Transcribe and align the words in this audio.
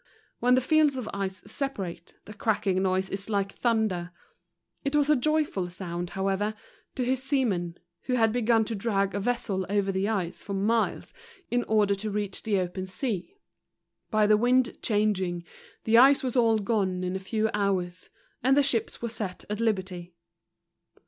When 0.39 0.55
the 0.55 0.61
fields 0.61 0.95
of 0.95 1.07
ice 1.13 1.43
separate 1.45 2.15
the 2.25 2.33
cracking 2.33 2.81
noise 2.81 3.07
is 3.11 3.29
like 3.29 3.51
thunder. 3.51 4.09
It 4.83 4.95
was 4.95 5.11
a 5.11 5.15
joyful 5.15 5.69
sound, 5.69 6.09
however, 6.17 6.55
to 6.95 7.05
his 7.05 7.21
seamen, 7.21 7.77
who 8.05 8.13
had 8.15 8.31
begun 8.31 8.65
to 8.65 8.75
drag 8.75 9.13
a 9.13 9.19
vessel 9.19 9.63
over 9.69 9.91
the 9.91 10.09
ice 10.09 10.41
for 10.41 10.55
miles 10.55 11.13
in 11.51 11.63
order 11.65 11.93
to 11.93 12.09
reach 12.09 12.41
the 12.41 12.57
open 12.57 12.87
sea. 12.87 13.37
By 14.09 14.25
the 14.25 14.37
wind 14.37 14.81
changing, 14.81 15.43
the 15.83 15.99
ice 15.99 16.23
was 16.23 16.35
all 16.35 16.57
gone 16.57 17.03
in 17.03 17.15
a 17.15 17.19
few' 17.19 17.51
hours, 17.53 18.09
and 18.41 18.57
the 18.57 18.63
ships 18.63 19.03
were 19.03 19.09
set 19.09 19.45
at 19.51 19.59
liberty. 19.59 20.15